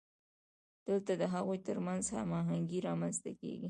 دلته 0.87 1.11
د 1.17 1.23
هغوی 1.33 1.59
ترمنځ 1.67 2.03
هماهنګي 2.17 2.79
رامنځته 2.87 3.31
کیږي. 3.39 3.59